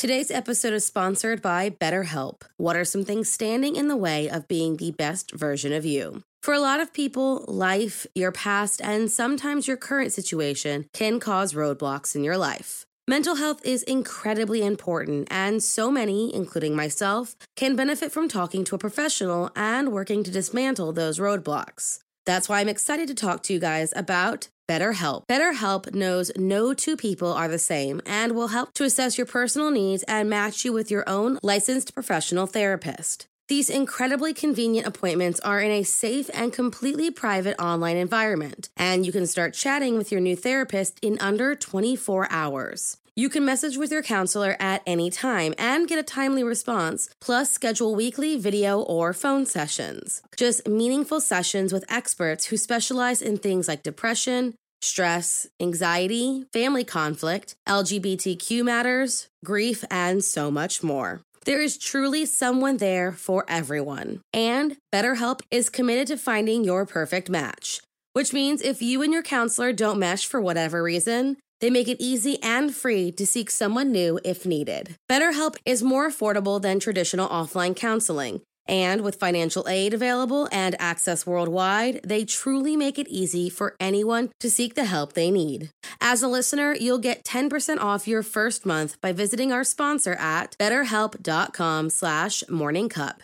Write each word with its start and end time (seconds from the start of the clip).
Today's 0.00 0.30
episode 0.30 0.72
is 0.72 0.86
sponsored 0.86 1.42
by 1.42 1.68
BetterHelp. 1.68 2.44
What 2.56 2.74
are 2.74 2.86
some 2.86 3.04
things 3.04 3.30
standing 3.30 3.76
in 3.76 3.88
the 3.88 3.98
way 3.98 4.30
of 4.30 4.48
being 4.48 4.78
the 4.78 4.92
best 4.92 5.30
version 5.32 5.74
of 5.74 5.84
you? 5.84 6.22
For 6.42 6.54
a 6.54 6.58
lot 6.58 6.80
of 6.80 6.94
people, 6.94 7.44
life, 7.46 8.06
your 8.14 8.32
past, 8.32 8.80
and 8.82 9.10
sometimes 9.10 9.68
your 9.68 9.76
current 9.76 10.14
situation 10.14 10.86
can 10.94 11.20
cause 11.20 11.52
roadblocks 11.52 12.16
in 12.16 12.24
your 12.24 12.38
life. 12.38 12.86
Mental 13.06 13.34
health 13.34 13.60
is 13.62 13.82
incredibly 13.82 14.64
important, 14.64 15.28
and 15.30 15.62
so 15.62 15.90
many, 15.90 16.34
including 16.34 16.74
myself, 16.74 17.36
can 17.54 17.76
benefit 17.76 18.10
from 18.10 18.26
talking 18.26 18.64
to 18.64 18.76
a 18.76 18.78
professional 18.78 19.50
and 19.54 19.92
working 19.92 20.24
to 20.24 20.30
dismantle 20.30 20.94
those 20.94 21.18
roadblocks. 21.18 21.98
That's 22.30 22.48
why 22.48 22.60
I'm 22.60 22.68
excited 22.68 23.08
to 23.08 23.14
talk 23.16 23.42
to 23.42 23.52
you 23.52 23.58
guys 23.58 23.92
about 23.96 24.50
BetterHelp. 24.68 25.24
BetterHelp 25.26 25.96
knows 25.96 26.30
no 26.36 26.72
two 26.72 26.96
people 26.96 27.32
are 27.32 27.48
the 27.48 27.58
same 27.58 28.00
and 28.06 28.36
will 28.36 28.54
help 28.54 28.72
to 28.74 28.84
assess 28.84 29.18
your 29.18 29.26
personal 29.26 29.72
needs 29.72 30.04
and 30.04 30.30
match 30.30 30.64
you 30.64 30.72
with 30.72 30.92
your 30.92 31.02
own 31.08 31.40
licensed 31.42 31.92
professional 31.92 32.46
therapist. 32.46 33.26
These 33.48 33.68
incredibly 33.68 34.32
convenient 34.32 34.86
appointments 34.86 35.40
are 35.40 35.58
in 35.58 35.72
a 35.72 35.82
safe 35.82 36.30
and 36.32 36.52
completely 36.52 37.10
private 37.10 37.60
online 37.60 37.96
environment, 37.96 38.70
and 38.76 39.04
you 39.04 39.10
can 39.10 39.26
start 39.26 39.52
chatting 39.52 39.96
with 39.96 40.12
your 40.12 40.20
new 40.20 40.36
therapist 40.36 41.00
in 41.02 41.18
under 41.18 41.56
24 41.56 42.28
hours. 42.30 42.98
You 43.20 43.28
can 43.28 43.44
message 43.44 43.76
with 43.76 43.92
your 43.92 44.02
counselor 44.02 44.56
at 44.58 44.80
any 44.86 45.10
time 45.10 45.52
and 45.58 45.86
get 45.86 45.98
a 45.98 46.02
timely 46.02 46.42
response, 46.42 47.10
plus 47.20 47.50
schedule 47.50 47.94
weekly 47.94 48.38
video 48.38 48.80
or 48.80 49.12
phone 49.12 49.44
sessions. 49.44 50.22
Just 50.38 50.66
meaningful 50.66 51.20
sessions 51.20 51.70
with 51.70 51.84
experts 51.92 52.46
who 52.46 52.56
specialize 52.56 53.20
in 53.20 53.36
things 53.36 53.68
like 53.68 53.82
depression, 53.82 54.54
stress, 54.80 55.46
anxiety, 55.60 56.46
family 56.54 56.82
conflict, 56.82 57.54
LGBTQ 57.68 58.64
matters, 58.64 59.28
grief, 59.44 59.84
and 59.90 60.24
so 60.24 60.50
much 60.50 60.82
more. 60.82 61.20
There 61.44 61.60
is 61.60 61.76
truly 61.76 62.24
someone 62.24 62.78
there 62.78 63.12
for 63.12 63.44
everyone. 63.48 64.22
And 64.32 64.78
BetterHelp 64.94 65.42
is 65.50 65.68
committed 65.68 66.06
to 66.06 66.16
finding 66.16 66.64
your 66.64 66.86
perfect 66.86 67.28
match, 67.28 67.82
which 68.14 68.32
means 68.32 68.62
if 68.62 68.80
you 68.80 69.02
and 69.02 69.12
your 69.12 69.22
counselor 69.22 69.74
don't 69.74 69.98
mesh 69.98 70.26
for 70.26 70.40
whatever 70.40 70.82
reason, 70.82 71.36
they 71.60 71.70
make 71.70 71.88
it 71.88 72.00
easy 72.00 72.42
and 72.42 72.74
free 72.74 73.12
to 73.12 73.26
seek 73.26 73.50
someone 73.50 73.92
new 73.92 74.18
if 74.24 74.46
needed. 74.46 74.96
BetterHelp 75.10 75.56
is 75.64 75.82
more 75.82 76.08
affordable 76.08 76.60
than 76.60 76.80
traditional 76.80 77.28
offline 77.28 77.76
counseling. 77.76 78.40
And 78.66 79.00
with 79.00 79.16
financial 79.16 79.66
aid 79.68 79.92
available 79.94 80.48
and 80.52 80.76
access 80.78 81.26
worldwide, 81.26 82.00
they 82.04 82.24
truly 82.24 82.76
make 82.76 82.98
it 82.98 83.08
easy 83.08 83.50
for 83.50 83.74
anyone 83.80 84.30
to 84.38 84.48
seek 84.48 84.74
the 84.76 84.84
help 84.84 85.14
they 85.14 85.30
need. 85.30 85.70
As 86.00 86.22
a 86.22 86.28
listener, 86.28 86.74
you'll 86.74 86.98
get 86.98 87.24
10% 87.24 87.80
off 87.80 88.06
your 88.06 88.22
first 88.22 88.64
month 88.64 89.00
by 89.00 89.12
visiting 89.12 89.52
our 89.52 89.64
sponsor 89.64 90.14
at 90.14 90.56
betterhelp.com 90.60 91.90
slash 91.90 92.44
morningcup. 92.48 93.16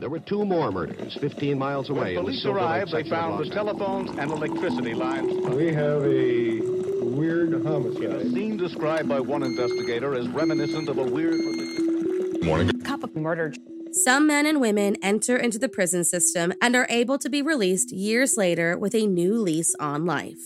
There 0.00 0.08
were 0.08 0.18
two 0.18 0.44
more 0.46 0.72
murders 0.72 1.16
15 1.20 1.58
miles 1.58 1.90
away. 1.90 2.16
When 2.16 2.24
police 2.24 2.44
arrived, 2.46 2.90
they 2.90 3.08
found 3.08 3.44
the 3.44 3.50
telephones 3.54 4.10
and 4.18 4.30
electricity 4.30 4.94
lines. 4.94 5.46
We 5.54 5.74
have 5.74 6.02
a 6.02 6.69
weird 7.82 8.12
A 8.12 8.30
scene 8.30 8.56
described 8.56 9.08
by 9.08 9.20
one 9.20 9.42
investigator 9.42 10.14
as 10.14 10.28
reminiscent 10.28 10.88
of 10.88 10.98
a 10.98 11.02
weird 11.02 11.34
religion. 11.34 12.80
cup 12.82 13.02
of 13.02 13.14
murder. 13.16 13.52
Some 13.92 14.26
men 14.26 14.46
and 14.46 14.60
women 14.60 14.96
enter 15.02 15.36
into 15.36 15.58
the 15.58 15.68
prison 15.68 16.04
system 16.04 16.52
and 16.62 16.76
are 16.76 16.86
able 16.88 17.18
to 17.18 17.28
be 17.28 17.42
released 17.42 17.92
years 17.92 18.36
later 18.36 18.78
with 18.78 18.94
a 18.94 19.06
new 19.06 19.40
lease 19.40 19.74
on 19.80 20.06
life. 20.06 20.38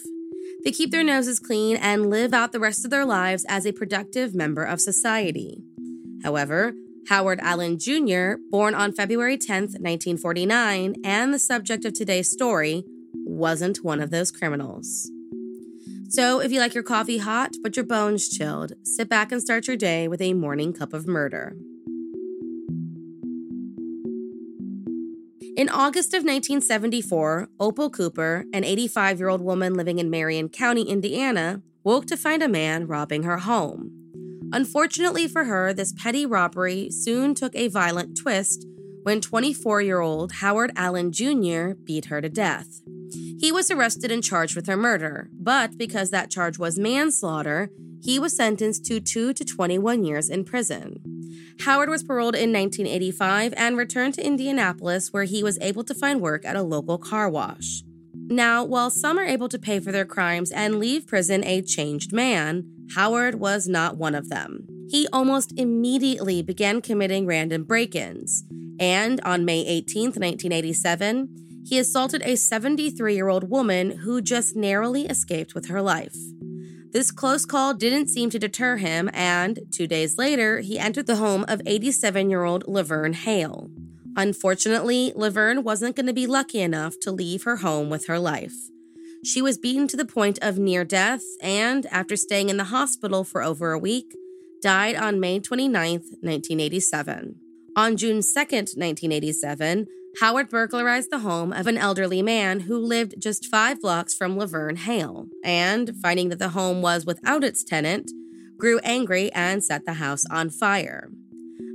They 0.65 0.73
keep 0.73 0.91
their 0.91 1.05
noses 1.05 1.39
clean 1.39 1.77
and 1.77 2.09
live 2.09 2.33
out 2.33 2.53
the 2.53 2.61
rest 2.61 2.85
of 2.85 2.91
their 2.91 3.05
lives 3.05 3.45
as 3.49 3.67
a 3.67 3.73
productive 3.73 4.35
member 4.35 4.65
of 4.65 4.81
society. 4.81 5.63
However, 6.23 6.73
Howard 7.09 7.39
Allen 7.43 7.79
Jr., 7.79 8.37
born 8.51 8.75
on 8.75 8.93
February 8.93 9.37
10, 9.37 9.63
1949, 9.63 10.95
and 11.05 11.35
the 11.35 11.39
subject 11.39 11.85
of 11.85 11.93
today's 11.93 12.31
story, 12.31 12.85
wasn't 13.13 13.85
one 13.85 14.01
of 14.01 14.11
those 14.11 14.31
criminals. 14.31 15.11
So, 16.15 16.39
if 16.39 16.53
you 16.53 16.61
like 16.61 16.75
your 16.75 16.85
coffee 16.85 17.19
hot 17.19 17.57
but 17.61 17.75
your 17.75 17.85
bones 17.85 18.29
chilled, 18.29 18.75
sit 18.85 19.09
back 19.09 19.33
and 19.33 19.43
start 19.43 19.67
your 19.67 19.77
day 19.77 20.07
with 20.07 20.21
a 20.23 20.33
morning 20.33 20.73
cup 20.73 20.93
of 20.93 21.09
murder. 21.09 21.57
In 25.57 25.69
August 25.69 26.15
of 26.15 26.23
1974, 26.23 27.49
Opal 27.59 27.91
Cooper, 27.91 28.45
an 28.53 28.63
85 28.63 29.19
year 29.19 29.29
old 29.29 29.41
woman 29.41 29.75
living 29.75 29.99
in 29.99 30.09
Marion 30.09 30.49
County, 30.49 30.83
Indiana, 30.83 31.63
woke 31.83 32.07
to 32.07 32.17
find 32.17 32.45
a 32.45 32.49
man 32.49 32.87
robbing 32.87 33.25
her 33.25 33.39
home. 33.39 33.91
Unfortunately 34.53 35.27
for 35.27 35.47
her, 35.47 35.73
this 35.73 35.93
petty 35.93 36.25
robbery 36.25 36.91
soon 36.93 37.35
took 37.35 37.57
a 37.57 37.67
violent 37.67 38.17
twist 38.17 38.65
when 39.03 39.21
24 39.21 39.83
year 39.83 39.99
old 39.99 40.35
Howard 40.35 40.71
Allen 40.77 41.11
Jr. 41.11 41.73
beat 41.83 42.05
her 42.05 42.21
to 42.21 42.29
death. 42.29 42.84
He 43.45 43.53
was 43.53 43.71
arrested 43.71 44.11
and 44.11 44.25
charged 44.25 44.57
with 44.57 44.67
her 44.69 44.77
murder, 44.77 45.29
but 45.39 45.77
because 45.77 46.09
that 46.09 46.31
charge 46.31 46.59
was 46.59 46.79
manslaughter, 46.79 47.69
he 48.01 48.19
was 48.19 48.35
sentenced 48.35 48.87
to 48.87 49.01
2 49.01 49.35
to 49.35 49.45
21 49.45 50.03
years 50.03 50.31
in 50.31 50.45
prison. 50.45 51.03
Howard 51.61 51.91
was 51.91 52.03
paroled 52.03 52.35
in 52.35 52.55
1985 52.55 53.53
and 53.59 53.77
returned 53.77 54.15
to 54.15 54.27
Indianapolis, 54.27 55.13
where 55.13 55.25
he 55.25 55.43
was 55.43 55.59
able 55.61 55.85
to 55.85 55.93
find 55.93 56.23
work 56.23 56.47
at 56.47 56.57
a 56.57 56.63
local 56.63 56.97
car 56.97 57.29
wash. 57.29 57.83
Now, 58.15 58.65
while 58.65 58.89
some 58.89 59.19
are 59.19 59.27
able 59.27 59.51
to 59.51 59.59
pay 59.59 59.79
for 59.79 59.93
their 59.93 60.07
crimes 60.07 60.51
and 60.51 60.79
leave 60.79 61.07
prison 61.07 61.45
a 61.45 61.61
changed 61.61 62.15
man, 62.15 62.65
Howard 62.95 63.35
was 63.35 63.69
not 63.69 63.99
one 63.99 64.15
of 64.15 64.31
them. 64.31 64.67
He 64.89 65.07
almost 65.13 65.53
immediately 65.59 66.41
began 66.41 66.81
committing 66.81 67.27
random 67.27 67.65
break 67.65 67.95
ins, 67.95 68.43
and 68.81 69.21
on 69.21 69.45
May 69.45 69.67
18, 69.67 70.13
1987, 70.13 71.44
he 71.65 71.79
assaulted 71.79 72.23
a 72.25 72.37
73 72.37 73.15
year 73.15 73.29
old 73.29 73.51
woman 73.51 73.99
who 73.99 74.21
just 74.21 74.55
narrowly 74.55 75.07
escaped 75.07 75.55
with 75.55 75.69
her 75.69 75.83
life. 75.83 76.17
This 76.93 77.11
close 77.11 77.45
call 77.45 77.75
didn't 77.75 78.09
seem 78.09 78.31
to 78.31 78.39
deter 78.39 78.77
him, 78.77 79.11
and 79.13 79.59
two 79.73 79.89
days 79.89 80.17
later, 80.17 80.61
he 80.61 80.79
entered 80.79 81.07
the 81.07 81.17
home 81.17 81.45
of 81.49 81.61
87 81.67 82.31
year 82.31 82.45
old 82.45 82.69
Laverne 82.69 83.15
Hale. 83.15 83.69
Unfortunately, 84.17 85.13
Laverne 85.17 85.65
wasn't 85.65 85.97
going 85.97 86.07
to 86.07 86.13
be 86.13 86.29
lucky 86.29 86.61
enough 86.61 86.95
to 87.01 87.11
leave 87.11 87.43
her 87.43 87.57
home 87.57 87.91
with 87.91 88.07
her 88.07 88.21
life. 88.21 88.55
She 89.25 89.43
was 89.43 89.59
beaten 89.59 89.89
to 89.89 89.97
the 89.97 90.05
point 90.05 90.39
of 90.41 90.59
near 90.59 90.85
death 90.85 91.23
and, 91.41 91.87
after 91.87 92.15
staying 92.15 92.49
in 92.49 92.59
the 92.59 92.65
hospital 92.65 93.25
for 93.25 93.43
over 93.43 93.73
a 93.73 93.79
week, 93.79 94.15
died 94.63 94.95
on 94.95 95.19
May 95.19 95.41
29, 95.41 95.73
1987. 95.73 97.37
On 97.75 97.97
June 97.97 98.23
2, 98.23 98.39
1987, 98.39 99.87
Howard 100.21 100.49
burglarized 100.49 101.11
the 101.11 101.19
home 101.19 101.53
of 101.53 101.67
an 101.67 101.77
elderly 101.77 102.23
man 102.23 102.61
who 102.61 102.79
lived 102.79 103.15
just 103.19 103.47
five 103.47 103.81
blocks 103.81 104.15
from 104.15 104.37
Laverne 104.37 104.77
Hale, 104.77 105.27
and, 105.43 105.97
finding 106.01 106.29
that 106.29 106.39
the 106.39 106.51
home 106.51 106.83
was 106.83 107.05
without 107.05 107.43
its 107.43 107.65
tenant, 107.65 108.11
grew 108.57 108.79
angry 108.85 109.33
and 109.33 109.65
set 109.65 109.85
the 109.85 109.95
house 109.95 110.25
on 110.31 110.51
fire. 110.51 111.11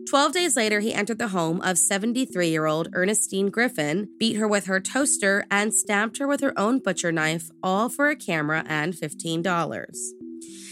Twelve 0.09 0.31
days 0.31 0.55
later, 0.55 0.79
he 0.79 0.93
entered 0.93 1.19
the 1.19 1.27
home 1.27 1.61
of 1.61 1.77
73 1.77 2.47
year 2.47 2.65
old 2.65 2.87
Ernestine 2.93 3.49
Griffin, 3.49 4.09
beat 4.17 4.37
her 4.37 4.47
with 4.47 4.65
her 4.65 4.79
toaster, 4.79 5.45
and 5.51 5.73
stabbed 5.73 6.17
her 6.17 6.27
with 6.27 6.41
her 6.41 6.57
own 6.57 6.79
butcher 6.79 7.11
knife, 7.11 7.51
all 7.61 7.89
for 7.89 8.09
a 8.09 8.15
camera 8.15 8.63
and 8.67 8.93
$15. 8.93 9.95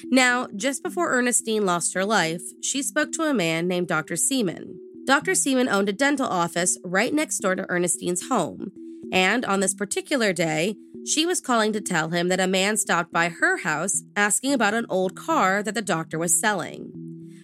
Now, 0.06 0.48
just 0.56 0.82
before 0.82 1.12
Ernestine 1.12 1.66
lost 1.66 1.94
her 1.94 2.06
life, 2.06 2.42
she 2.64 2.82
spoke 2.82 3.12
to 3.12 3.24
a 3.24 3.34
man 3.34 3.68
named 3.68 3.88
Dr. 3.88 4.16
Seaman. 4.16 4.80
Dr. 5.08 5.36
Seaman 5.36 5.70
owned 5.70 5.88
a 5.88 5.94
dental 5.94 6.28
office 6.28 6.78
right 6.84 7.14
next 7.14 7.38
door 7.38 7.56
to 7.56 7.66
Ernestine's 7.70 8.28
home, 8.28 8.74
and 9.10 9.46
on 9.46 9.62
this 9.62 9.74
particular 9.74 10.34
day, 10.34 10.76
she 11.06 11.26
was 11.26 11.40
calling 11.40 11.72
to 11.72 11.80
tell 11.80 12.10
him 12.10 12.28
that 12.28 12.42
a 12.42 12.46
man 12.46 12.76
stopped 12.76 13.14
by 13.14 13.30
her 13.30 13.60
house 13.60 14.04
asking 14.18 14.52
about 14.52 14.74
an 14.74 14.86
old 14.90 15.16
car 15.16 15.64
that 15.64 15.76
the 15.76 15.82
doctor 15.82 16.20
was 16.20 16.38
selling. 16.38 16.92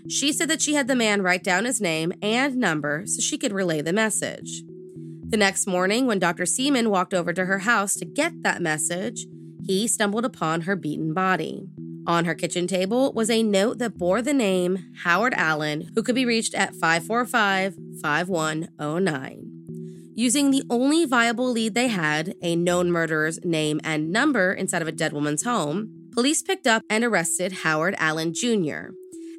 She 0.09 0.33
said 0.33 0.49
that 0.49 0.61
she 0.61 0.73
had 0.73 0.89
the 0.89 0.95
man 0.95 1.21
write 1.21 1.41
down 1.41 1.63
his 1.63 1.79
name 1.79 2.11
and 2.21 2.57
number 2.57 3.03
so 3.05 3.21
she 3.21 3.37
could 3.37 3.53
relay 3.53 3.79
the 3.79 3.93
message. 3.93 4.63
The 5.29 5.37
next 5.37 5.65
morning, 5.65 6.05
when 6.05 6.19
Dr. 6.19 6.45
Seaman 6.45 6.89
walked 6.89 7.13
over 7.13 7.31
to 7.31 7.45
her 7.45 7.59
house 7.59 7.93
to 7.95 8.05
get 8.05 8.43
that 8.43 8.61
message, 8.61 9.25
he 9.65 9.87
stumbled 9.87 10.25
upon 10.25 10.61
her 10.61 10.75
beaten 10.75 11.13
body. 11.13 11.69
On 12.05 12.25
her 12.25 12.35
kitchen 12.35 12.67
table 12.67 13.13
was 13.13 13.29
a 13.29 13.43
note 13.43 13.77
that 13.77 13.97
bore 13.97 14.21
the 14.21 14.33
name 14.33 14.91
Howard 15.03 15.33
Allen, 15.35 15.91
who 15.95 16.03
could 16.03 16.15
be 16.15 16.25
reached 16.25 16.53
at 16.53 16.75
545 16.75 17.77
5109. 18.01 19.53
Using 20.15 20.51
the 20.51 20.63
only 20.69 21.05
viable 21.05 21.49
lead 21.49 21.73
they 21.73 21.87
had, 21.87 22.35
a 22.41 22.55
known 22.55 22.91
murderer's 22.91 23.43
name 23.43 23.79
and 23.83 24.11
number 24.11 24.53
inside 24.53 24.81
of 24.81 24.87
a 24.87 24.91
dead 24.91 25.13
woman's 25.13 25.43
home, 25.43 26.09
police 26.11 26.41
picked 26.41 26.67
up 26.67 26.83
and 26.89 27.03
arrested 27.03 27.51
Howard 27.63 27.95
Allen 27.97 28.33
Jr. 28.33 28.89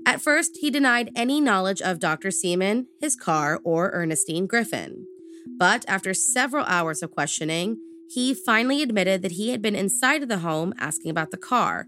At 0.06 0.20
first, 0.20 0.58
he 0.60 0.70
denied 0.70 1.10
any 1.14 1.40
knowledge 1.40 1.80
of 1.80 2.00
Dr. 2.00 2.30
Seaman, 2.30 2.86
his 3.00 3.14
car, 3.14 3.60
or 3.62 3.90
Ernestine 3.92 4.46
Griffin. 4.46 5.06
But 5.58 5.84
after 5.86 6.12
several 6.12 6.64
hours 6.64 7.02
of 7.02 7.10
questioning, 7.10 7.78
he 8.10 8.34
finally 8.34 8.82
admitted 8.82 9.22
that 9.22 9.32
he 9.32 9.50
had 9.50 9.62
been 9.62 9.76
inside 9.76 10.22
of 10.22 10.28
the 10.28 10.38
home 10.38 10.74
asking 10.78 11.10
about 11.10 11.30
the 11.30 11.36
car. 11.36 11.86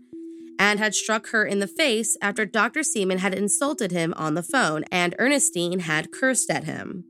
And 0.59 0.79
had 0.79 0.95
struck 0.95 1.29
her 1.29 1.45
in 1.45 1.59
the 1.59 1.67
face 1.67 2.17
after 2.21 2.45
Dr. 2.45 2.83
Seaman 2.83 3.19
had 3.19 3.35
insulted 3.35 3.91
him 3.91 4.15
on 4.17 4.35
the 4.35 4.43
phone 4.43 4.85
and 4.91 5.15
Ernestine 5.19 5.81
had 5.81 6.13
cursed 6.13 6.51
at 6.51 6.65
him. 6.65 7.05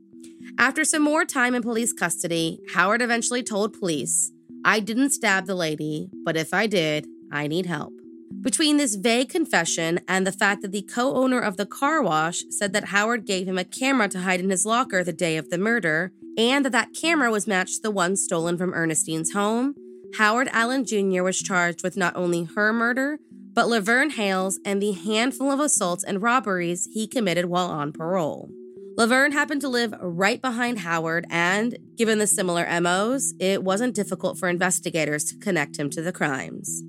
After 0.57 0.83
some 0.83 1.03
more 1.03 1.25
time 1.25 1.53
in 1.53 1.61
police 1.61 1.93
custody, 1.93 2.59
Howard 2.73 3.01
eventually 3.01 3.43
told 3.43 3.79
police, 3.79 4.31
I 4.65 4.79
didn't 4.79 5.11
stab 5.11 5.45
the 5.45 5.55
lady, 5.55 6.09
but 6.25 6.35
if 6.35 6.53
I 6.53 6.67
did, 6.67 7.05
I 7.31 7.47
need 7.47 7.67
help. 7.67 7.93
Between 8.41 8.77
this 8.77 8.95
vague 8.95 9.29
confession 9.29 9.99
and 10.07 10.25
the 10.25 10.31
fact 10.31 10.61
that 10.61 10.71
the 10.71 10.81
co 10.81 11.15
owner 11.15 11.39
of 11.39 11.57
the 11.57 11.65
car 11.65 12.01
wash 12.01 12.43
said 12.49 12.73
that 12.73 12.85
Howard 12.85 13.25
gave 13.25 13.47
him 13.47 13.57
a 13.57 13.63
camera 13.63 14.07
to 14.09 14.21
hide 14.21 14.39
in 14.39 14.49
his 14.49 14.65
locker 14.65 15.03
the 15.03 15.13
day 15.13 15.37
of 15.37 15.49
the 15.49 15.57
murder, 15.57 16.11
and 16.37 16.65
that 16.65 16.71
that 16.71 16.93
camera 16.93 17.31
was 17.31 17.47
matched 17.47 17.77
to 17.77 17.81
the 17.83 17.91
one 17.91 18.15
stolen 18.15 18.57
from 18.57 18.73
Ernestine's 18.73 19.31
home, 19.31 19.75
Howard 20.15 20.49
Allen 20.51 20.85
Jr. 20.85 21.23
was 21.23 21.41
charged 21.41 21.83
with 21.83 21.97
not 21.97 22.15
only 22.15 22.43
her 22.43 22.71
murder, 22.71 23.19
but 23.57 23.69
Laverne 23.69 24.11
Hales 24.11 24.59
and 24.63 24.79
the 24.79 24.91
handful 24.91 25.51
of 25.51 25.59
assaults 25.59 26.03
and 26.03 26.21
robberies 26.21 26.87
he 26.93 27.07
committed 27.07 27.45
while 27.45 27.71
on 27.71 27.91
parole. 27.91 28.51
Laverne 28.95 29.31
happened 29.31 29.61
to 29.61 29.67
live 29.67 29.95
right 29.99 30.39
behind 30.39 30.81
Howard, 30.81 31.25
and 31.31 31.75
given 31.95 32.19
the 32.19 32.27
similar 32.27 32.67
MOs, 32.79 33.33
it 33.39 33.63
wasn't 33.63 33.95
difficult 33.95 34.37
for 34.37 34.47
investigators 34.47 35.23
to 35.23 35.37
connect 35.39 35.79
him 35.79 35.89
to 35.89 36.03
the 36.03 36.11
crimes. 36.11 36.83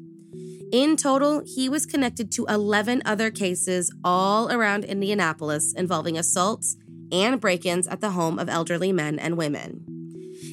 In 0.71 0.99
total, 0.99 1.41
he 1.43 1.71
was 1.71 1.87
connected 1.87 2.31
to 2.33 2.45
11 2.51 3.01
other 3.07 3.31
cases 3.31 3.91
all 4.05 4.53
around 4.53 4.85
Indianapolis 4.85 5.73
involving 5.73 6.19
assaults 6.19 6.77
and 7.11 7.41
break 7.41 7.65
ins 7.65 7.89
at 7.89 8.03
the 8.03 8.11
home 8.11 8.39
of 8.39 8.51
elderly 8.51 8.93
men 8.93 9.19
and 9.19 9.39
women. 9.39 9.88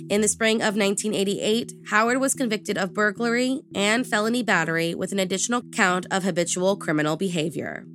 In 0.07 0.21
the 0.21 0.27
spring 0.27 0.57
of 0.57 0.75
1988, 0.75 1.73
Howard 1.89 2.19
was 2.19 2.35
convicted 2.35 2.77
of 2.77 2.93
burglary 2.93 3.61
and 3.73 4.05
felony 4.05 4.43
battery 4.43 4.93
with 4.93 5.11
an 5.11 5.17
additional 5.17 5.63
count 5.73 6.05
of 6.11 6.23
habitual 6.23 6.75
criminal 6.75 7.17
behavior. 7.17 7.87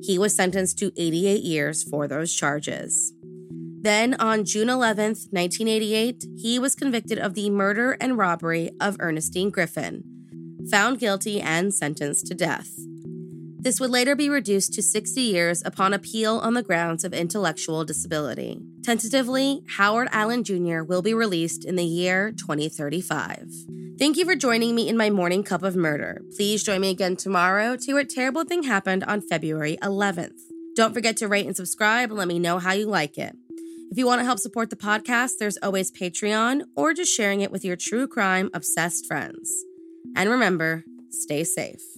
He 0.00 0.16
was 0.16 0.36
sentenced 0.36 0.78
to 0.78 0.92
88 0.96 1.42
years 1.42 1.82
for 1.82 2.06
those 2.06 2.32
charges. 2.32 3.12
Then, 3.80 4.14
on 4.14 4.44
June 4.44 4.70
11, 4.70 5.16
1988, 5.30 6.24
he 6.36 6.60
was 6.60 6.76
convicted 6.76 7.18
of 7.18 7.34
the 7.34 7.50
murder 7.50 7.96
and 8.00 8.16
robbery 8.16 8.70
of 8.80 8.96
Ernestine 9.00 9.50
Griffin, 9.50 10.04
found 10.70 11.00
guilty 11.00 11.40
and 11.40 11.74
sentenced 11.74 12.28
to 12.28 12.34
death. 12.34 12.70
This 13.66 13.80
would 13.80 13.90
later 13.90 14.14
be 14.14 14.30
reduced 14.30 14.74
to 14.74 14.80
60 14.80 15.20
years 15.20 15.60
upon 15.64 15.92
appeal 15.92 16.38
on 16.38 16.54
the 16.54 16.62
grounds 16.62 17.02
of 17.02 17.12
intellectual 17.12 17.84
disability. 17.84 18.60
Tentatively, 18.84 19.64
Howard 19.76 20.06
Allen 20.12 20.44
Jr. 20.44 20.84
will 20.84 21.02
be 21.02 21.12
released 21.12 21.64
in 21.64 21.74
the 21.74 21.82
year 21.82 22.30
2035. 22.30 23.48
Thank 23.98 24.18
you 24.18 24.24
for 24.24 24.36
joining 24.36 24.76
me 24.76 24.88
in 24.88 24.96
my 24.96 25.10
morning 25.10 25.42
cup 25.42 25.64
of 25.64 25.74
murder. 25.74 26.22
Please 26.36 26.62
join 26.62 26.80
me 26.80 26.90
again 26.90 27.16
tomorrow 27.16 27.74
to 27.74 27.84
hear 27.84 27.96
what 27.96 28.08
terrible 28.08 28.44
thing 28.44 28.62
happened 28.62 29.02
on 29.02 29.20
February 29.20 29.76
11th. 29.82 30.38
Don't 30.76 30.94
forget 30.94 31.16
to 31.16 31.26
rate 31.26 31.46
and 31.46 31.56
subscribe 31.56 32.10
and 32.10 32.18
let 32.20 32.28
me 32.28 32.38
know 32.38 32.60
how 32.60 32.72
you 32.72 32.86
like 32.86 33.18
it. 33.18 33.34
If 33.90 33.98
you 33.98 34.06
want 34.06 34.20
to 34.20 34.24
help 34.24 34.38
support 34.38 34.70
the 34.70 34.76
podcast, 34.76 35.38
there's 35.40 35.58
always 35.60 35.90
Patreon 35.90 36.66
or 36.76 36.94
just 36.94 37.12
sharing 37.12 37.40
it 37.40 37.50
with 37.50 37.64
your 37.64 37.74
true 37.74 38.06
crime 38.06 38.48
obsessed 38.54 39.06
friends. 39.08 39.52
And 40.14 40.30
remember, 40.30 40.84
stay 41.10 41.42
safe. 41.42 41.95